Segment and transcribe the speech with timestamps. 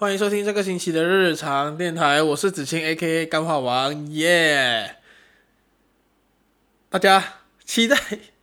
[0.00, 4.96] 欢迎收听这个星期的日常电台，我是子清 A.K.A 干话王耶。
[4.96, 5.02] Yeah!
[6.88, 7.22] 大家
[7.66, 7.94] 期待，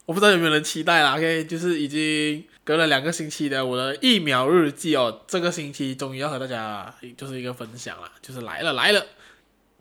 [0.05, 1.17] 我不知道有没有人期待啦。
[1.17, 9.03] OK，就是已经隔了两个星期的我的疫苗日记哦，这个星期终于要和大家就是一个分享啦，就是来了来了。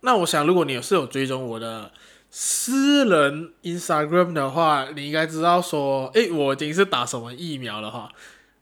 [0.01, 1.93] 那我想，如果你是有追踪我的
[2.31, 8.09] 私人 Instagram 的话，你应该知道说，诶，我已经是打什么疫苗了哈。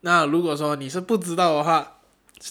[0.01, 1.94] 那如果说你是不知道的话，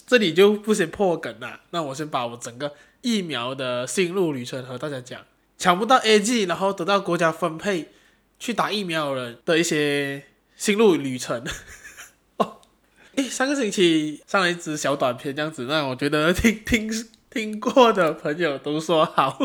[0.05, 5.21] 这里就不先破梗了，那我先把我整个疫苗的心路旅程和大家讲，
[5.57, 7.91] 抢不到 A G，然后得到国家分配
[8.37, 10.25] 去打疫苗的人的一些
[10.57, 11.45] 心路旅程。
[12.37, 12.59] 哦，
[13.15, 16.91] 诶，上个星期上了一支小短片，这样子，那我觉得听听
[17.29, 19.39] 听过的朋友都说好，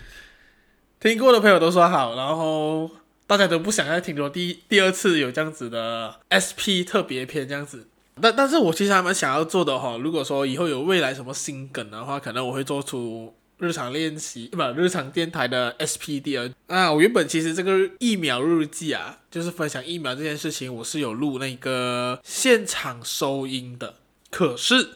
[0.98, 2.90] 听过的朋友都说好，然后
[3.26, 7.88] 大家都不想再听说第第二次有这样子的 SP 特别篇这样子。
[8.20, 16.92] 但但是我其实还蛮想要做的哈，如果说以后有未来什么新梗的话，可能我会做出日常练习不日常电台的 SPD 啊。
[16.92, 23.94] 我原本其实这个疫苗日记啊，就是分享疫苗这件事情，我是有录那个现场收音的。
[24.30, 24.90] 可是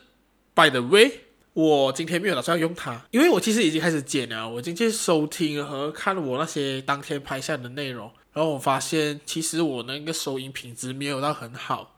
[0.54, 1.10] by the way，
[1.54, 11.96] 我今天没有打算要用它，因为我其实已经开始剪了，我今天收听和看我那些当天拍下的内容，然后我发现其实我那个收音品质没有到很好。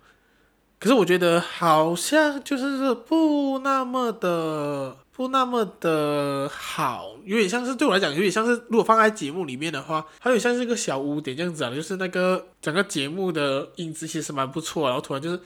[0.81, 15.39] 可是我觉得好像就是不那么的不那么的好，有点像是对我来讲，有点像是如果放在节目里面的话，还有像是一个小污点这样子啊，就是那个整个节目的音质其实蛮不错，然后突然就是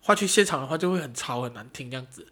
[0.00, 2.26] 换去现场的话就会很吵很难听这样子，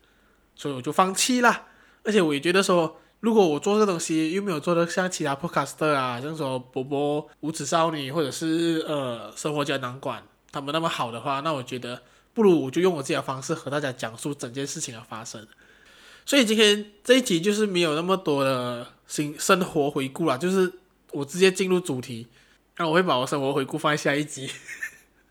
[0.57, 1.67] 所以我就放弃啦。
[2.03, 12.03] 而且我也觉得说，如果我做这个东西又没有做的像其他 podcaster 啊，像说波波无耻少女或者是呃生活胶囊馆他们那么好的话，那我觉得。
[12.39, 15.45] 不如我就用我自己的方式和大家讲述整件事情的发生，
[16.25, 20.73] 所以今天这一集就是没有那么多的新生活回顾啦，就是
[21.11, 22.29] 我直接进入主题，
[22.77, 24.49] 那我会把我生活回顾放在下一集。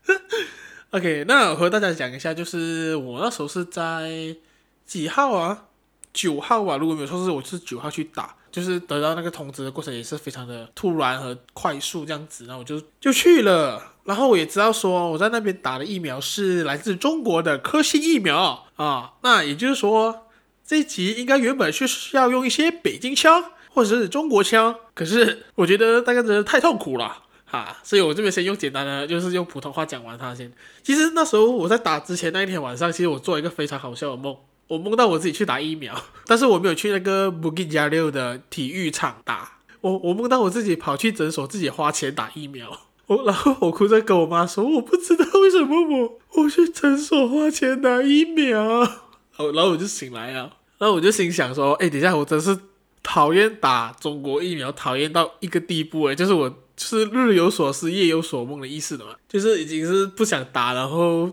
[0.92, 4.36] OK，那我和大家讲一下，就是我那时候是在
[4.84, 5.64] 几号啊？
[6.12, 13.94] 九号啊，如果没有错是我是九号去打，就是得到那个通知的过程也是非常的突然和快速这样子，那我就就去了。
[14.08, 20.28] 然后我也知道说我在那边打的疫苗是来自中国的科兴疫苗啊，那也就是说
[20.66, 30.50] 这一集应该原本是需要用一些北京腔或者是中国腔，可是我觉得大家真的太痛苦了啊，所以我这边先用简单的，就是用普通话讲完它先。
[30.82, 34.34] 其实那时候我在打之前那一天晚上，其实我做了一个非常好笑的梦，
[34.68, 35.94] 我梦到我自己去打疫苗，
[36.26, 42.87] 但是我没有去那个 Bukit Jalil 的体育场打，我我梦到我自己跑去诊所自己花钱打疫苗。
[43.08, 48.80] 我然后我哭着跟我妈说，我不知道为什么我我去诊所花钱打疫苗，
[49.38, 52.56] 然后我就醒来了，然后我就心想说，哎，等下我真是
[53.02, 61.32] 讨厌打中国疫苗，讨厌到一个地步哎，就是我就是日有所思夜有所梦的意思的嘛，就是已经是不想打，然后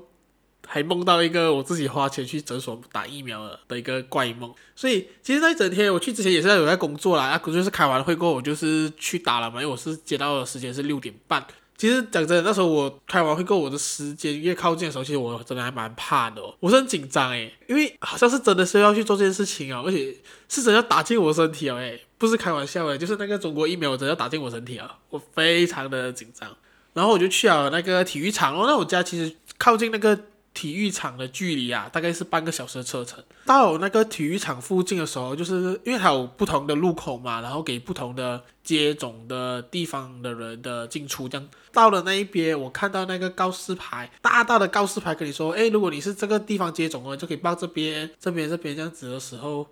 [0.66, 11.46] 还梦到一个我自己花钱去诊所打疫苗的的一个怪梦，所以其实那一整天我去之前也是有在工作啦，啊，就是开完会过后我就是去打了嘛，因为我是接到的时间是六点半。
[11.78, 20.16] 其实讲真的，那时候我开完会跟我的时间越靠近的时候，其实我真的还蛮怕的哦，我是很紧张诶，因为好像是真的是要去做这件事情啊，而且
[20.48, 26.50] 是真要打进我身体哦，诶，不是开玩笑诶，就是那个中国疫苗真的要打进我身体啊，我非常的紧张，
[26.94, 30.18] 然后我就去了那个体育场哦，那我家其实靠近那个。
[30.56, 33.22] 体育场的距离啊，大概是半个小时的车程。
[33.46, 41.28] 到那个体育场附近的时候，就是因为它有不同的路口嘛，然后给不同的接种的地方的人的进出。
[41.28, 49.68] 这样到了那一边，我看到那个告示牌，大大的告示牌跟你说，诶，如果你是这个地方接种的，就可以报这边、这边、这边这样子的时候，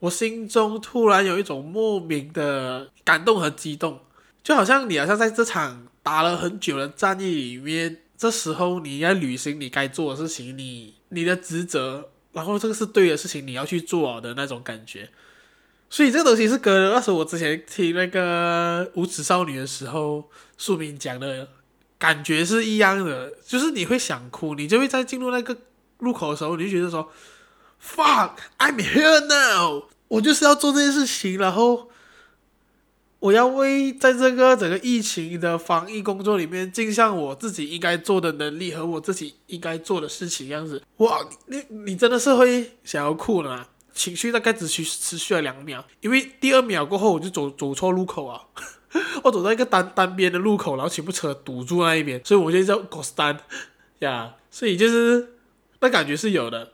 [0.00, 4.00] 我心中突然有一种莫名的感动和激动，
[4.42, 8.00] 就好像你好像在这场打了很久的战役里面。
[8.24, 15.10] 这时候你要履行你该做的事情，你你的职责，然后这个是对的事情，你要去做的那种感觉。
[15.90, 21.46] 所以这个东西是跟那时候我之前听那个无耻少女的时候，书明讲的
[21.98, 25.54] 感觉是一样的，就是你会想哭，你就会在进入那个
[25.98, 27.12] 路口的时候，你就觉得说
[27.84, 31.90] ，fuck，I'm here now，我就是要做这件事情，然后。
[33.24, 43.66] 我要为在这个整个疫情的防疫工作里面尽上我自己应该做的能力和我自己应该做的事情，样子，哇，你你真的是会想要哭的吗？
[43.94, 48.42] 情绪大概只持持续了两秒，因为第二秒过后我就走走错路口啊，
[49.24, 53.38] 我走到一个单单边的路口，然后全部车堵住那一边，所以我就叫 ghost 单
[54.00, 55.36] 呀，所以就是
[55.80, 56.72] 那感觉是有的。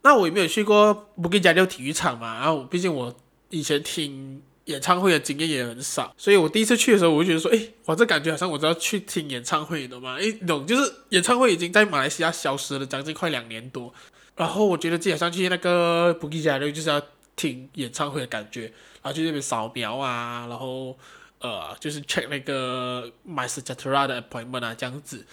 [0.00, 3.14] 那我也没有去过布吉加六体育场嘛，然后毕竟我
[3.50, 13.92] 以前听演唱会的经验也很少，所以我第一次去的时候，我就觉得说，哎，我这感觉好像我都要去听演唱会的嘛，哎，懂，就是演唱会已经在马来西亚消失了将近快两年多，
[14.36, 17.02] 然后我觉得自己好像去那个布吉加六就是要
[17.36, 18.62] 听演唱会的感觉，
[19.02, 20.96] 然后去那边扫描啊，然后
[21.40, 25.26] 呃，就是 check 那个 MySejahtera 的 appointment 啊，这样子。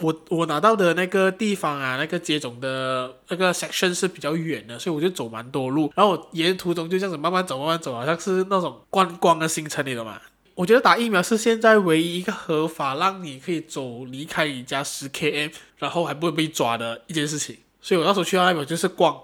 [0.00, 5.92] 我我拿到的那个地方啊，那个接种的那个 section 是比较远的，所以我就走蛮多路。
[5.94, 10.20] 然后我沿途中就这样子慢慢走，慢慢走，好像是那种观光的行程，你懂吗？
[10.54, 17.56] 我觉得打疫苗是现在唯一一个合法让你可以走离开你家十 km，然后还不会被抓的一件事情。
[17.80, 19.18] 所以我那时候去到那边就是逛，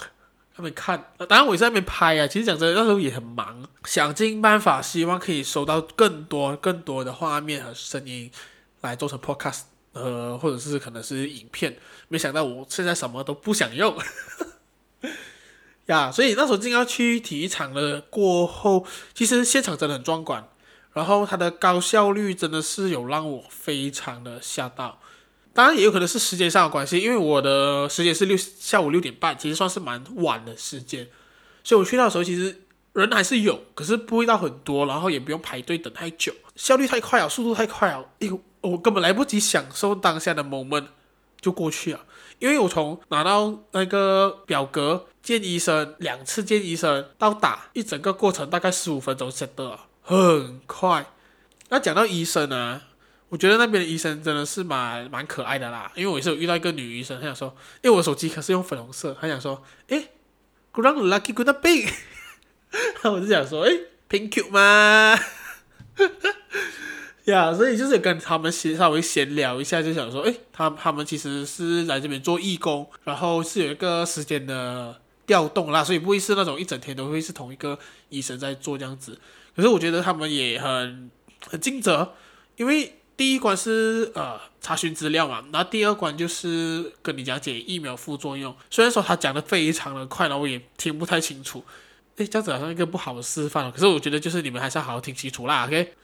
[0.56, 1.12] 那边看。
[1.28, 2.26] 当然我也在那边拍啊。
[2.26, 8.30] 其实讲真的，那时候也很忙，想尽办法希望可以收到更多更多的画面和声音
[8.80, 9.64] 来做成 podcast。
[10.02, 11.76] 呃，或者是可能是影片，
[12.08, 13.96] 没想到我现在什么都不想用，
[15.86, 20.48] 呀，所以那时候进要去体育场了过后，其实现场真的很壮观，
[20.92, 25.00] 然后它的高效率真的是有让我非常的吓到，
[25.52, 31.08] 当然也有可能是时间上的关系，因为我的时间是六下午六点半，其实算是蛮晚的时间，
[31.64, 32.62] 所以我去到的时候其实
[32.92, 38.38] 人还是有，可是不会到很多，然后也不用排队等太久，效率太快了，速度太快了，哎呦。
[38.60, 40.86] 我根本来不及享受当下的 moment
[41.40, 42.00] 就过去了，
[42.40, 51.06] 因为我从拿到那个表格见医生两次见医生到打一整个过程大概十五分钟 set 的，很快。
[51.68, 52.82] 那讲到医生呢，
[53.28, 60.08] 我觉得那边的医生真的是蛮蛮可爱的啦，因为我也是有遇到一个女医生，她想说，因为我手机可是用粉红色，她想说，诶
[60.74, 61.92] ，kurang lelaki guna pink，
[63.08, 65.16] 我就想说，诶，pink cute 吗？
[67.24, 77.78] 呀， yeah, 所以就是跟他们先稍微闲聊一下，就想说，诶，他他们其实是来这边做义工，然后是有一个时间的调动啦，所以不会是那种一整天都会是同一个
[78.08, 79.18] 医生在做这样子。
[79.54, 81.10] 可是我觉得他们也很
[81.46, 82.14] 很尽责，
[82.56, 88.54] 因为第一关是呃查询资料嘛，然后第二关就是跟你讲解疫苗副作用。
[88.70, 91.64] 虽然说他讲的非常的快，然后我也听不太清楚，
[92.18, 93.70] 诶，这样子好像一个不好的示范。
[93.72, 95.94] 可是我觉得就是你们还是要好好听清楚啦，OK。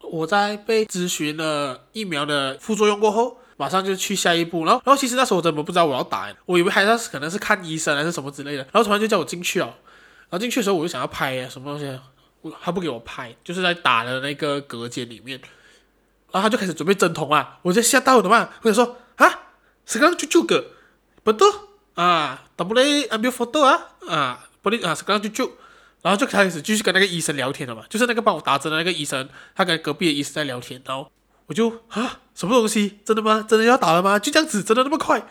[0.00, 4.64] 我在被咨询了疫苗的副作用过后，马上就去下一步。
[4.64, 8.58] 然后，然后其实那时候我根本不知道我要打，我以为还是可能是看医生还是什么之类的。
[8.58, 9.66] 然后突然就叫我进去了。
[9.66, 11.98] 然后进去的时候我就想要拍啊，什么东西，
[12.42, 15.40] 我他不给我拍，就是在打的那个隔间里面。
[16.30, 19.26] 然后他就开始准备针筒啊，我就吓到了的嘛，或者说啊
[19.88, 21.52] ，sekarang cucuk ke，betul
[21.94, 25.50] 啊，boleh ambil foto 啊，啊不能啊，sekarang cucuk。
[26.04, 31.10] 然后就开始继续跟那个医生聊天了嘛，就是那个帮我打针的那个医生，他跟隔壁的医生在聊天，然后
[31.46, 32.98] 我就啊，什么东西？
[33.06, 33.42] 真的吗？
[33.48, 34.18] 真的要打了吗？
[34.18, 35.26] 就这样子，真的那么快？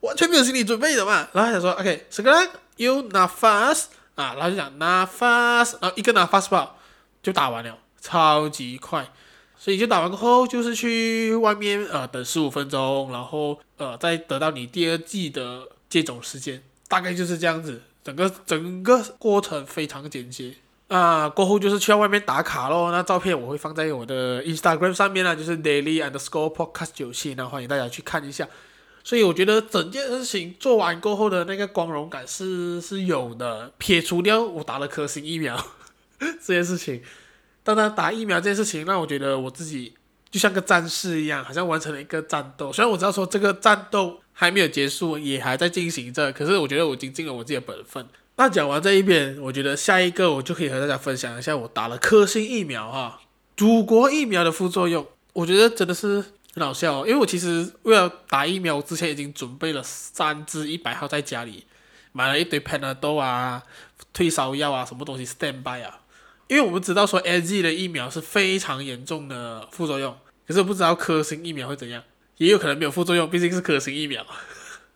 [0.00, 1.28] 完全没有心理准备的嘛。
[1.32, 3.84] 然后他想说，OK，sekarang you na fast
[4.16, 6.74] 啊，然后就讲 nafas，然后一个 nafas 吧，
[7.22, 9.10] 就打完了，超级快。
[9.56, 17.82] 所以就打完过后，就是去外面呃等十五分钟，然后呃再得到你第二剂的接种时间，大概就是这样子。
[18.08, 20.54] 整个整个过程非常简洁
[20.86, 22.90] 啊，过后就是去到外面打卡咯。
[22.90, 28.48] 那照片我会放在我的 Instagram 上面啊，就是 Daily Underscore Podcast 九七，那欢迎大家去看一下。
[29.04, 35.62] 所以我觉得整件事情做完过后的那个光荣感是是有的，撇除掉我打了科兴疫苗
[36.18, 37.02] 这件事情，
[37.62, 39.92] 当然打疫苗这件事情让我觉得我自己
[40.30, 42.72] 就像个战士一样，好像完成了一个战斗。
[42.72, 44.22] 虽然我知道说这个战斗。
[44.40, 46.32] 还没有结束，也还在进行着。
[46.32, 48.06] 可是我觉得我已经尽了我自己的本分。
[48.36, 53.20] 那讲完这一遍，我觉得下一个我就可以和大家分享一下我打了科兴疫苗哈，
[53.56, 55.04] 祖国疫苗的副作用。
[55.32, 61.64] 我觉得真的是很好笑，因为我其实为了打疫苗，我之前已经准备了三支一百号在家里，
[62.12, 63.64] 买了一堆 Panadol 啊、
[64.12, 66.02] 退烧药啊、什么东西 Standby 啊。
[66.46, 70.16] 因为我们知道说 AZ 的疫苗是非常严重的副作用，
[70.46, 72.04] 可是不知道科兴疫苗会怎样。
[72.38, 74.26] 也有可能没有副作用，毕竟是科兴疫苗。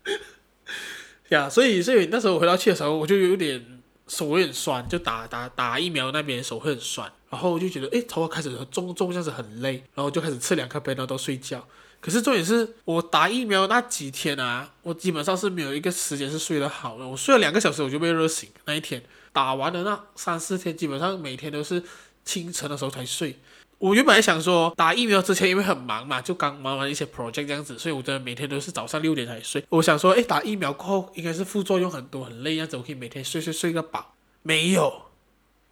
[1.28, 11.66] 呀，所以所以那时候我回到去的时候，我就有点手有点酸，就打打打疫苗那边手会很酸，然后我就觉得诶，头发开始很重重，这样子很累，然后就开始吃两颗贝诺都睡觉。
[12.00, 18.48] 可是重点是我打疫苗那几天啊，我基本上是没有一个时间是睡得好的，我睡了两个小时我就被热醒。
[18.66, 21.82] 那一天打完了那三四天，基本上每天都是
[22.24, 23.38] 清晨的时候才睡。
[23.82, 29.64] 我原本想说，打疫苗之前因为很忙嘛，就刚忙完一些 project 这样子，所以我真的每天都是早上六点才睡。
[29.70, 34.14] 我想说，诶，打疫苗过后应该是副作用很多很累，样子我可以每天睡睡睡个饱。
[34.42, 35.06] 没有，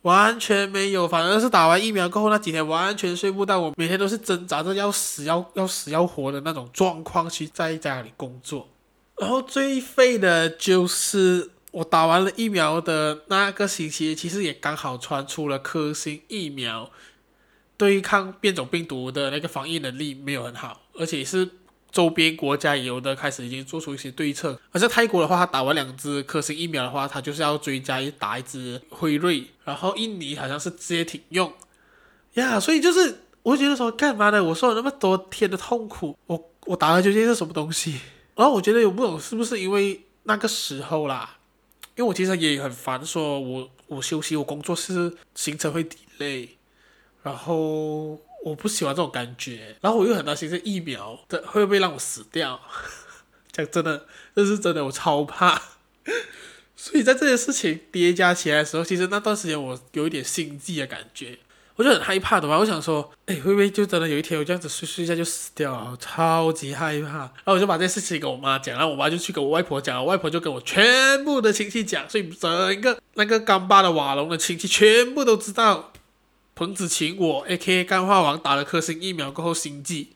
[0.02, 8.66] 完全没有，反而是打完疫苗过后那几天完全睡不到，我每天都是挣扎着要死要要死要活的那种状况去在家里工作。
[9.20, 16.90] 然后最废的就是我打完了疫苗的那个星期，其实也刚好传出了科兴疫苗
[17.80, 21.48] 对抗变种病毒的那个防疫能力没有很好，而且是
[21.90, 24.60] 周边国家有的开始已经做出一些对策。
[24.70, 31.50] 而在泰国的话，他打完两支科兴疫苗的话，他就是要追加一打一支辉瑞，然后印尼好像是直接停用
[32.34, 34.44] 呀 所以就是我觉得说干嘛呢？
[34.44, 37.98] 我受了那么多天的痛苦，我我打的究竟是什么东西？
[38.36, 41.38] 然后我觉得有不懂是不是因为那个时候啦。
[41.96, 45.86] 因为我其实也很烦，说我我休息，我工作是行程会
[46.18, 46.48] 累
[47.22, 52.60] 然后我不喜欢这种感觉，然后我又很担心这疫苗的会不会让我死掉，
[53.52, 55.60] 讲真的，这是真的，我超怕。
[56.76, 61.38] 所以在这件事情叠加起来的时候，其实那段时间我有一点心悸的感觉。
[61.76, 65.96] 我就很害怕的嘛，我想说，哎，会不会就真的有一天我这样子睡睡一下就死掉了？
[65.98, 67.08] 超级害怕。
[67.18, 75.89] 然后我就把这件事情跟我妈讲，然后我妈就去跟我外婆讲，我外婆就跟我全部的亲戚讲，所以整个那个干巴的瓦隆的亲戚全部都知道，
[76.60, 80.10] 彭子晴我 A.K.A 干化王打了科兴疫苗过后心悸，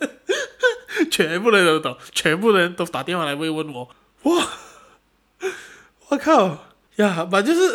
[1.10, 3.88] 全部人都懂，全部人都打电话来慰问我，
[4.24, 4.48] 哇，
[6.08, 7.74] 我靠呀，反正就是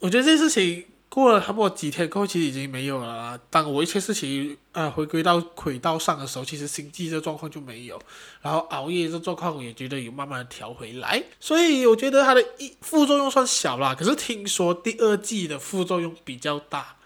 [0.00, 0.86] 我觉得这事情。
[1.08, 3.38] 过了差不多几天过后，其实已经没有了啦。
[3.50, 8.00] 当我一切事情啊回归到轨道上的时候，其实心悸这状况就没有，
[8.40, 11.22] 然后熬夜这状况我也觉得有慢慢的调回来。
[11.38, 16.96] 所以我觉得它的一副作用算小啦，可是听说第二剂的副作用比较大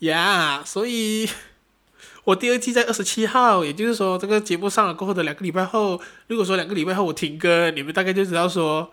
[0.00, 0.62] 呀。
[0.64, 1.28] 所以
[2.24, 8.92] 我第二季在二十七号，也就是说这个节目上了过后的两个礼拜后，如果说两个礼拜后我停更，你们大概就知道说，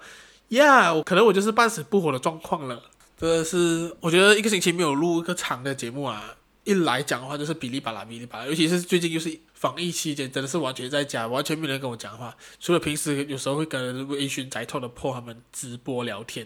[0.49, 2.81] 呀，我可能我就是半死不活的状况了。
[3.17, 6.35] 真的是，我觉得一个星期没有录一个长的节目啊，
[6.65, 16.45] 一来讲的话就是哔哩吧啦哔哩吧啦，尤其是最近就是防疫期间，真的是完全在家，完全没人跟我讲话，除了平时有时候会跟微醺宅透的破他们直播聊天，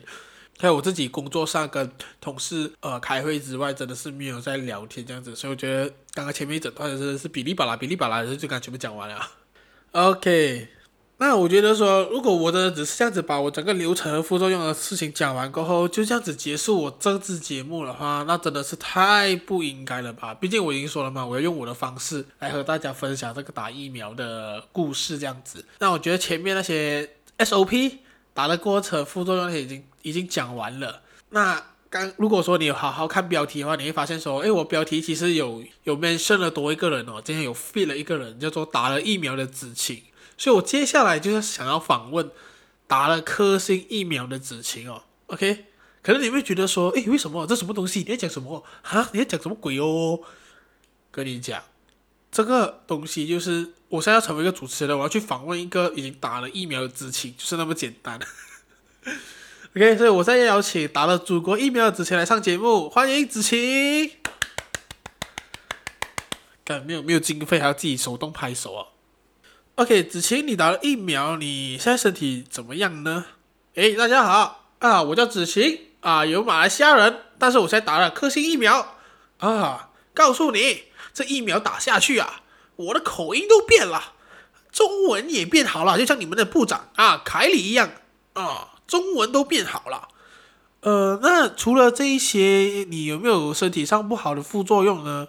[0.59, 1.89] 还有我自己工作上跟
[2.19, 9.17] 同事呃开会之外，真的是没有在聊天这样子，所以我觉得刚刚前面一整段真的是哔哩吧啦哔哩吧啦，就刚刚全部讲完了
[9.93, 10.67] ，OK。
[11.21, 20.33] 那我觉得说，如果我的只是这样子把我整个流程和副作用的事情讲完过后，就这样子结束我这次节目的话，那真的是太不应该了吧？
[20.33, 25.65] 毕竟我已经说了嘛，我要用我的方式来和大家分享这个打疫苗的故事，这样子。
[25.79, 27.97] 那我觉得前面那些 SOP
[28.33, 31.01] 打的过程、副作用那些已经已经讲完了。
[31.29, 40.03] 那刚如果说你有好好看标题的话，你会发现说，诶，我标题其实有有 mention 了多一个人哦，今天有 fit 了一个人，叫做打了疫苗的子晴。
[40.37, 42.31] 所以，我接下来就是想要访问
[42.87, 45.65] 打了科兴疫苗的子晴哦，OK？
[46.01, 47.99] 可能你会觉得说，诶，为什么这什么东西？
[47.99, 49.09] 你在讲什么啊？
[49.11, 50.21] 你在讲什么鬼哦？
[51.11, 51.61] 跟你讲，
[52.31, 58.19] 这个东西就是我现在要成为一个主持人，我要去访问一个已经打了疫苗的子晴，就是那么简单。
[59.75, 59.97] OK？
[59.97, 64.11] 所以我现在邀请打了祖国疫苗的子晴来上节目，欢迎子晴。
[66.65, 68.87] 干，没有没有经费，还要自己手动拍手啊
[69.75, 73.25] ？OK，子晴，你打了疫苗，你现在身体怎么样呢？
[73.75, 78.95] 诶，大家好啊，我叫子晴啊，有马来西亚人，但是我现在打了科兴疫苗
[79.37, 79.89] 啊。
[80.15, 82.41] 告诉你，这疫苗打下去啊，
[82.75, 84.13] 我的口音都变了，
[84.71, 87.91] 中文也变好了，就像你们的部长啊凯里一样
[88.33, 90.09] 啊，中文都变好了。
[90.81, 95.27] 呃，那除了这一些，你有没有身体上不好的副作用呢？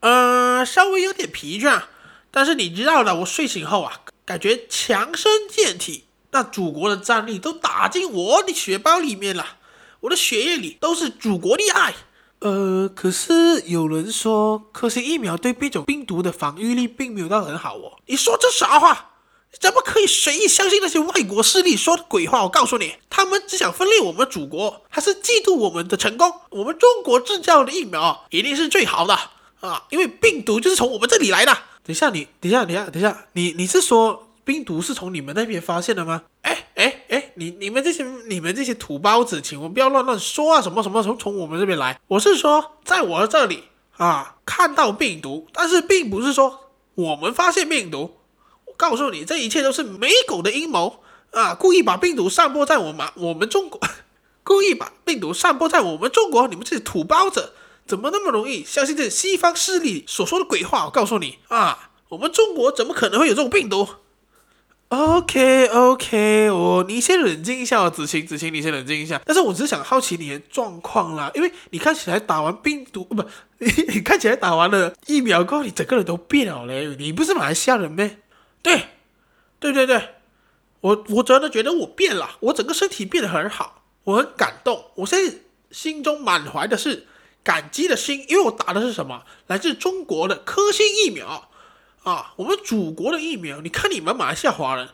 [0.00, 1.82] 呃，稍微有点疲倦。
[2.30, 9.56] 但是你知道的，我睡醒后啊，感觉强身健体，那祖国的战力都打进我的血包里面了，
[10.00, 11.94] 我的血液里都是祖国的爱。
[12.40, 17.98] 呃，可是有人说科兴疫苗对变种病毒的防御力并没有到很好哦。
[18.06, 19.17] 你说这啥话？
[19.60, 22.42] 怎么可以随意相信那些外国势力说的鬼话？
[22.44, 26.32] 我告诉你，他们只想分裂我们祖国，还是嫉妒我们的成功？
[26.50, 29.18] 我们中国制造的疫苗一定是最好的
[29.60, 31.52] 啊，因为病毒就是从我们这里来的。
[31.82, 36.22] 等一下，你等一下，等一下，等一下，你你是说病毒是从你们那边发现的吗？
[36.42, 40.62] 哎哎哎，你你们这些你们这些土包子，请问不要乱乱说啊！
[40.62, 41.98] 什么什么从从我们这边来？
[42.06, 43.64] 我是说，在我这里
[43.96, 46.60] 啊，看到病毒，但是并不是说
[46.94, 48.17] 我们发现病毒。
[48.78, 51.54] 告诉你，这一切都是美狗的阴谋啊！
[51.54, 53.78] 故意把病毒散播在我们我们中国，
[54.44, 57.52] 故意把病毒散播在我们中国，你们这些土包子。
[57.86, 60.84] 怎么那么容易相信这西方势力所说的鬼话？
[60.84, 63.88] 我告诉你啊，我们中国怎么可能会有这种病毒
[64.90, 69.20] ？OK OK，我你先冷静一下哦，子晴子晴，你先冷静一下。
[69.24, 73.22] 但是我只是想好奇你的状况啦，因为你看起来打完病毒不，
[73.58, 76.94] 你 你看起来打完了疫苗过后，你整个人都变了嘞。
[76.98, 78.18] 你不是马来西亚人咩？
[78.62, 78.88] 对，
[79.60, 80.16] 对对对，
[80.80, 84.90] 我我真的觉得我变了，我整个身体变得很好，我很感动。
[84.96, 85.38] 我现在
[85.70, 87.06] 心中满怀的是
[87.42, 89.22] 感激的心，因为我打的是什么？
[89.46, 91.48] 来自中国的科兴疫苗
[92.02, 93.60] 啊，我们祖国的疫苗。
[93.60, 94.88] 你看你们马来西亚华人，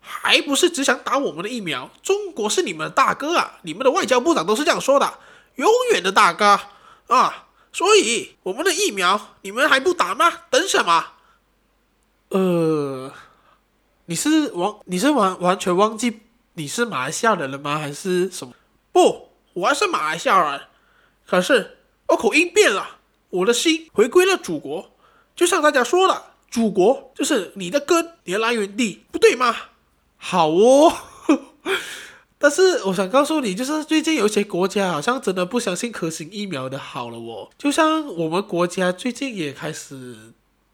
[0.00, 1.90] 还不是只想打我们的疫苗？
[2.02, 5.18] 中国是你们的大哥啊，你们的外交部长都是这样说的，
[5.56, 6.60] 永远的大哥
[7.08, 7.46] 啊。
[7.70, 10.32] 所以我们的疫苗你们还不打吗？
[10.50, 11.12] 等什么？
[12.30, 13.12] 呃。
[14.10, 16.20] 你是完，你是完完全忘记
[16.54, 17.78] 你是马来西亚人了吗？
[17.78, 18.54] 还是什么？
[18.90, 20.62] 不，我还是马来西亚人。
[21.26, 24.92] 可是我口音变了，我的心回归了祖国。
[25.36, 29.54] 就像大家说的，祖国就是你的根，你的来源地，不对吗？
[30.16, 30.90] 好哦。
[32.40, 37.50] 但是我想告诉你，就是最近有些国家好像真的不相信科兴疫苗的好了哦。
[37.58, 40.32] 就像我们国家最近也开始。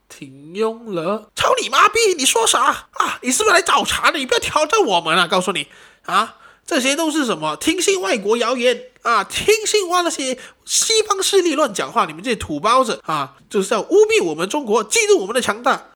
[0.09, 1.99] 停用了，操你妈逼！
[2.17, 3.19] 你说啥啊？
[3.23, 4.19] 你是不是来找茬的？
[4.19, 5.27] 你不要挑战我们啊！
[5.27, 5.67] 告诉你
[6.03, 7.57] 啊，这些都是什么？
[7.57, 9.25] 听信外国谣言啊！
[9.25, 12.05] 听信哇那些西方势力乱讲话！
[12.05, 15.89] 你们这些土包子啊，就是要污蔑我们中国，嫉妒我们的强大。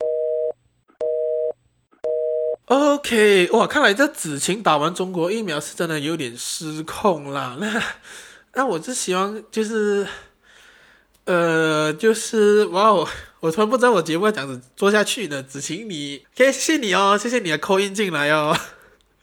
[2.67, 7.57] OK，哇，看来这子晴打完中国疫苗是真的有点失控啦。
[7.61, 7.83] 那
[8.55, 10.07] 那我就希望就是。
[11.25, 13.07] 呃，就是哇哦，
[13.41, 15.43] 我突然不知道我节目要这样子做下去呢。
[15.43, 18.57] 子晴，你，可以谢谢你哦，谢谢你的扣音进来哦。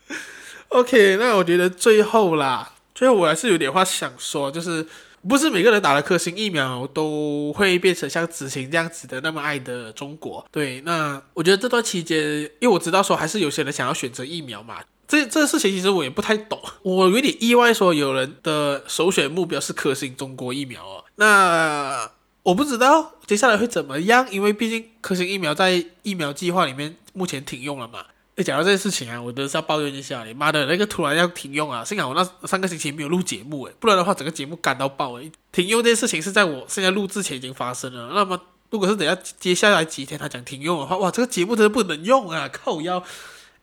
[0.70, 4.86] OK，那我觉得最后啦，最后我还是有点话想说，就是
[5.28, 10.46] 不是每个人打了科兴疫苗都会变成像子晴这样子的那么爱的中国。
[10.52, 21.04] 对，那我觉得这段期间，因为我知道说还是有些人想要选择疫苗嘛，这这个事情其实我也不太懂，我有点意外说有人的首选目标是科兴中国疫苗哦。
[21.16, 22.12] 那
[22.46, 28.06] 我不知道接下来会怎么样，因为毕竟科兴疫苗在疫苗计划里面目前停用了嘛。
[28.36, 31.84] 诶，讲到这件事情啊，我都是要抱怨一下，你妈的那个突然要停用啊！
[31.84, 35.32] 幸好我那上个星期没有录节目诶，不然的话整个节目赶到爆诶。
[35.52, 38.12] 停用这件事情是在我现在录之前已经发生了。
[38.14, 42.48] 那么如果是等下接下来几天他讲停用的话，哇，这个节目真的不能用啊！
[42.50, 43.02] 靠腰，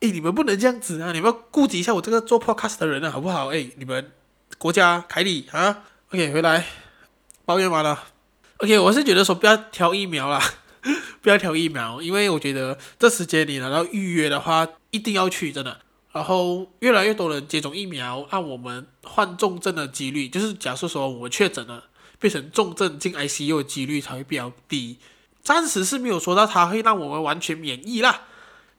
[0.00, 1.12] 诶，你们不能这样子啊！
[1.12, 3.46] 你们要顾及一下我这个做 podcast 的人啊，好不好？
[3.48, 4.11] 诶，你们
[4.59, 6.66] 国家凯里啊，OK，回来。
[7.44, 8.04] 抱怨完了
[8.62, 10.40] ，OK，我是觉得说不要挑疫苗啦，
[11.20, 15.81] 不要挑疫苗，因为我觉得这时间你拿到预约的话，一定要去，真的。
[16.12, 21.87] 然后越来越多人接种疫苗，按我们患重症的几率，就是假设说我们确诊了，
[22.20, 24.98] 变成重症进 ICU 的几率才会比较低。
[25.42, 28.20] 暂时是没有说到它会让我们完全免疫啦，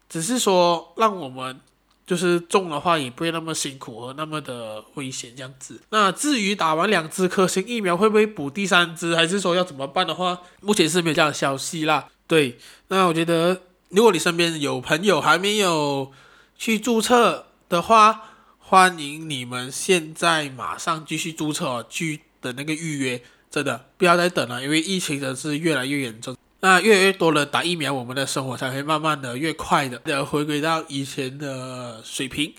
[0.08, 1.60] 只是说让我们。
[2.06, 5.80] 就是中的话也不会那么辛苦和那么的危险这样子。
[5.90, 12.10] 那至于打完两支科兴疫苗会不会补第三支，还是说要怎么办的话，目前是没有这样的消息啦。
[12.28, 12.58] 对，
[12.90, 16.12] 那我觉得如果你身边有朋友还没有
[16.58, 18.22] 去注册的话，
[18.60, 26.36] 欢迎你们现在马上继续注册，去的那个预约，真的不要再等了，因为疫情真的是越来越严重。
[26.64, 32.54] 那越来越多人打疫苗，我们的生活才会慢慢的越快的的回归到以前的水平，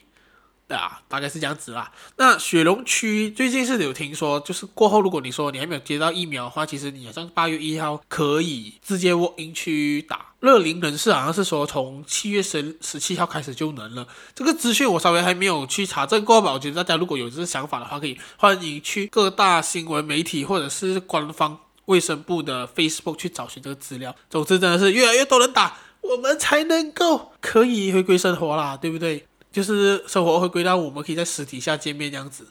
[0.69, 1.91] 对啊，大概是这样子啦。
[2.19, 10.35] 那雪隆区最近是有听说，就是过后如果你说你还没有接到疫苗的话，其实你好像八月一号可以直接 walk in 去打。
[10.41, 14.07] 乐龄人士好像是说从七月十十七号开始就能了。
[14.35, 16.53] 这个资讯我稍微还没有去查证过吧。
[16.53, 21.59] 我觉得大家如果有这个想法的话，可以欢迎去各大新闻媒体或者是官方。
[21.87, 24.15] 卫生部的 Facebook 去找寻这个资料。
[24.31, 29.27] 总之，真的是越来越多人打，我们才能够可以回归生活啦，对不对？
[29.53, 32.47] 就是生活回归到我们可以在实体下见面这样子。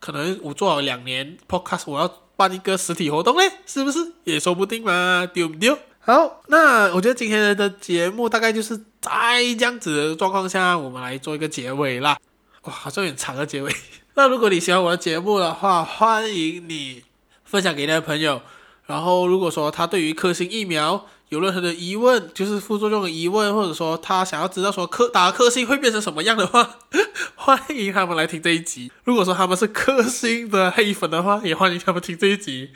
[0.00, 4.12] 可能我做好两年 Podcast，我要办一个实体活动嘞，是不是？
[4.24, 5.78] 也说不定嘛，丢不丢？
[6.00, 12.16] 好，那我觉得今天的节目大概就是在这样子的状况下，我们来做一个结尾啦。
[12.62, 13.72] 哇，好像有点长的结尾。
[14.14, 17.02] 那如果你喜欢我的节目的话，欢迎你
[17.44, 18.40] 分享给你的朋友。
[18.86, 26.78] 然后，如果说他对于科兴疫苗有任何的疑问，就是副作用的疑问，或者说他想要知道说科打科兴会变成什么样的话，
[27.34, 28.92] 欢迎他们来听这一集。
[29.02, 32.70] 如果说他们是科兴的黑粉的话，也欢迎他们听这一集。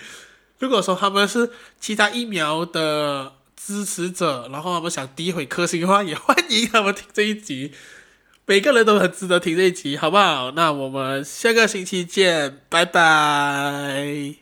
[0.58, 7.72] 如果说他们是其他疫苗的支持者，然后他们想诋毁科兴的话，也欢迎他们听这一集。
[8.46, 10.50] 每个人都很值得听这一集，好不好？
[10.50, 14.34] 那我们下个星期见，拜拜。